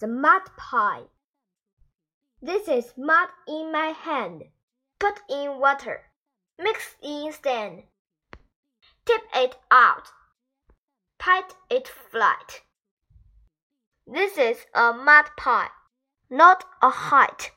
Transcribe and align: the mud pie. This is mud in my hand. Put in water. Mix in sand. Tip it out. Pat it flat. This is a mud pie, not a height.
the 0.00 0.06
mud 0.06 0.42
pie. 0.56 1.04
This 2.42 2.68
is 2.68 2.92
mud 2.96 3.28
in 3.48 3.72
my 3.72 3.88
hand. 3.88 4.44
Put 4.98 5.20
in 5.28 5.58
water. 5.58 6.02
Mix 6.58 6.96
in 7.02 7.32
sand. 7.32 7.84
Tip 9.06 9.22
it 9.34 9.56
out. 9.70 10.08
Pat 11.18 11.54
it 11.70 11.88
flat. 11.88 12.60
This 14.06 14.38
is 14.38 14.66
a 14.74 14.92
mud 14.92 15.26
pie, 15.36 15.70
not 16.30 16.64
a 16.80 16.90
height. 16.90 17.50